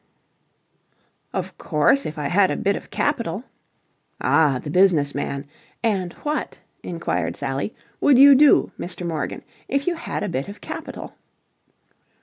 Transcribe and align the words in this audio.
"Of 1.31 1.59
course, 1.59 2.07
if 2.07 2.17
I 2.17 2.27
had 2.29 2.49
a 2.49 2.55
bit 2.55 2.75
of 2.75 2.89
capital..." 2.89 3.43
"Ah! 4.19 4.57
The 4.57 4.71
business 4.71 5.13
man! 5.13 5.45
And 5.83 6.13
what," 6.23 6.57
inquired 6.81 7.35
Sally, 7.35 7.75
"would 7.99 8.17
you 8.17 8.33
do, 8.33 8.71
Mr. 8.79 9.05
Morgan, 9.05 9.43
if 9.67 9.85
you 9.85 9.93
had 9.93 10.23
a 10.23 10.27
bit 10.27 10.47
of 10.47 10.59
capital?" 10.59 11.13